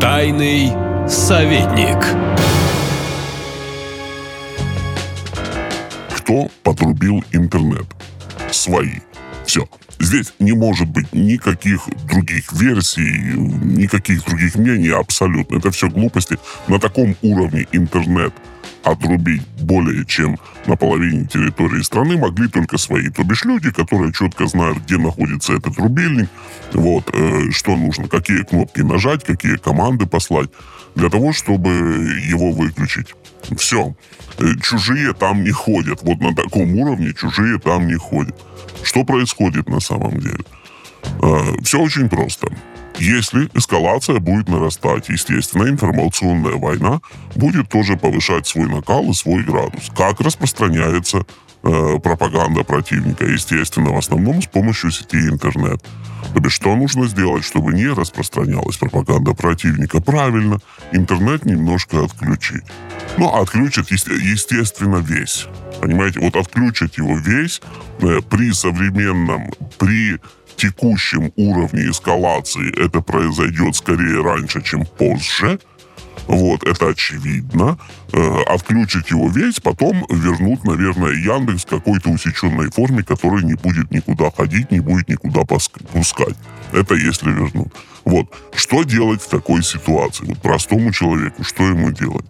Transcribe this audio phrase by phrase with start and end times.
[0.00, 0.72] Тайный
[1.08, 1.96] советник.
[6.14, 7.86] Кто подрубил интернет?
[8.50, 9.00] Свои.
[9.46, 9.66] Все.
[9.98, 15.56] Здесь не может быть никаких других версий, никаких других мнений абсолютно.
[15.56, 16.38] Это все глупости.
[16.68, 18.34] На таком уровне интернет
[18.82, 23.08] отрубить более чем на половине территории страны могли только свои.
[23.08, 26.28] То бишь люди, которые четко знают, где находится этот рубильник,
[26.72, 30.50] вот, э, что нужно, какие кнопки нажать, какие команды послать,
[30.94, 33.14] для того, чтобы его выключить.
[33.56, 33.94] Все.
[34.38, 36.02] Э, чужие там не ходят.
[36.02, 38.36] Вот на таком уровне чужие там не ходят.
[38.82, 40.44] Что происходит на самом деле?
[41.22, 42.48] Э, все очень просто.
[42.98, 47.00] Если эскалация будет нарастать, естественно, информационная война
[47.34, 49.90] будет тоже повышать свой накал и свой градус.
[49.94, 51.26] Как распространяется
[51.62, 53.26] э, пропаганда противника?
[53.26, 55.82] Естественно, в основном с помощью сети интернет.
[56.34, 60.00] То есть что нужно сделать, чтобы не распространялась пропаганда противника?
[60.00, 60.58] Правильно,
[60.92, 62.64] интернет немножко отключить.
[63.18, 65.46] Ну, отключат, естественно, весь.
[65.80, 67.60] Понимаете, вот отключат его весь
[68.00, 70.18] э, при современном, при
[70.56, 75.58] текущем уровне эскалации это произойдет скорее раньше, чем позже.
[76.26, 77.78] Вот, это очевидно.
[78.12, 83.90] Э, отключить его весь, потом вернут, наверное, Яндекс в какой-то усеченной форме, который не будет
[83.90, 86.36] никуда ходить, не будет никуда пускать.
[86.72, 87.72] Это если вернут.
[88.04, 88.26] Вот.
[88.56, 90.24] Что делать в такой ситуации?
[90.24, 92.24] Вот простому человеку, что ему делать?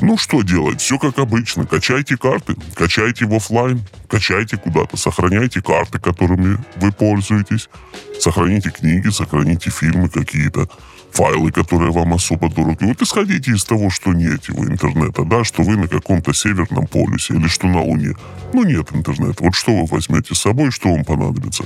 [0.00, 0.80] Ну, что делать?
[0.80, 1.66] Все как обычно.
[1.66, 7.68] Качайте карты, качайте в офлайн, качайте куда-то, сохраняйте карты, которыми вы пользуетесь,
[8.20, 10.68] сохраните книги, сохраните фильмы какие-то
[11.12, 12.84] файлы, которые вам особо дороги.
[12.84, 17.34] Вот исходите из того, что нет его интернета, да, что вы на каком-то северном полюсе
[17.34, 18.14] или что на Луне.
[18.52, 19.44] Ну, нет интернета.
[19.44, 21.64] Вот что вы возьмете с собой, что вам понадобится?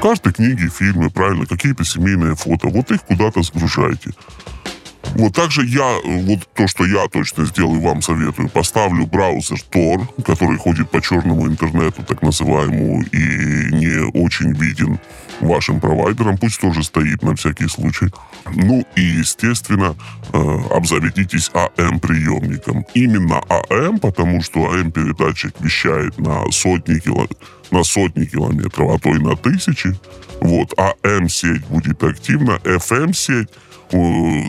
[0.00, 2.68] Карты, книги, фильмы, правильно, какие-то семейные фото.
[2.68, 4.10] Вот их куда-то сгружайте.
[5.14, 10.58] Вот также я, вот то, что я точно сделаю, вам советую, поставлю браузер Tor, который
[10.58, 14.98] ходит по черному интернету, так называемому, и не очень виден
[15.40, 18.08] вашим провайдерам, пусть тоже стоит на всякий случай.
[18.54, 19.96] Ну и, естественно,
[20.32, 22.84] э, обзаведитесь АМ-приемником.
[22.94, 23.40] Именно
[23.70, 27.26] АМ, потому что АМ-передатчик вещает на сотни, кило...
[27.70, 29.94] на сотни километров, а то и на тысячи.
[30.40, 33.48] Вот, АМ-сеть будет активна, FM-сеть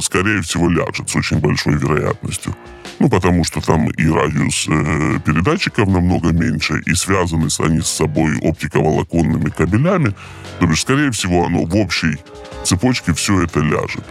[0.02, 2.56] скорее всего, ляжет с очень большой вероятностью.
[3.00, 8.38] Ну, потому что там и радиус э, передатчиков намного меньше, и связаны они с собой
[8.40, 10.16] оптиковолоконными кабелями.
[10.60, 12.18] То есть, скорее всего, оно в общей
[12.64, 14.04] цепочке все это ляжет.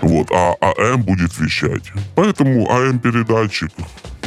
[0.00, 1.92] Вот, а АМ будет вещать.
[2.16, 3.70] Поэтому АМ-передатчик,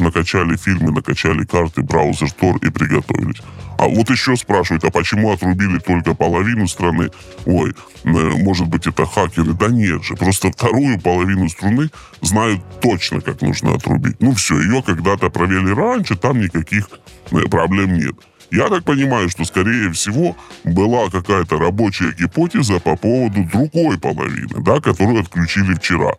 [0.00, 3.40] накачали фильмы, накачали карты, браузер Tor и приготовились.
[3.78, 7.10] А вот еще спрашивают, а почему отрубили только половину страны?
[7.44, 7.74] Ой,
[8.04, 9.52] э, может быть, это хакеры?
[9.52, 11.90] Да нет же, просто вторую половину страны
[12.22, 14.16] знают точно, как нужно отрубить.
[14.20, 16.88] Ну все, ее когда-то провели раньше, там никаких
[17.32, 18.14] э, проблем нет.
[18.50, 24.80] Я так понимаю, что, скорее всего, была какая-то рабочая гипотеза по поводу другой половины, да,
[24.80, 26.12] которую отключили вчера.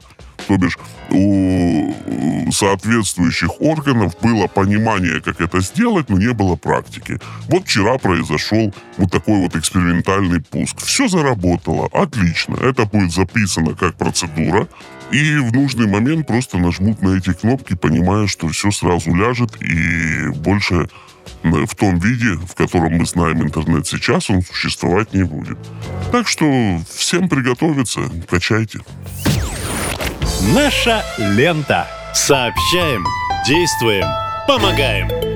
[0.47, 0.77] То бишь
[1.09, 1.95] у
[2.52, 7.19] соответствующих органов было понимание, как это сделать, но не было практики.
[7.50, 10.80] Вот вчера произошел вот такой вот экспериментальный пуск.
[10.80, 12.56] Все заработало, отлично.
[12.56, 14.68] Это будет записано как процедура.
[15.12, 20.28] И в нужный момент просто нажмут на эти кнопки, понимая, что все сразу ляжет и
[20.30, 20.90] больше
[21.44, 25.57] в том виде, в котором мы знаем интернет сейчас, он существовать не будет.
[26.12, 28.80] Так что всем приготовиться, качайте.
[30.53, 31.88] Наша лента.
[32.25, 33.05] Сообщаем,
[33.45, 34.07] действуем,
[34.47, 35.26] помогаем.